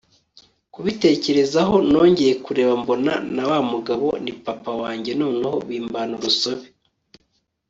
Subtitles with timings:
[0.73, 6.67] kubitekerezaho, nongeye kureba mbona nawamugabo ni papa wanjye noneho bimbana urusobe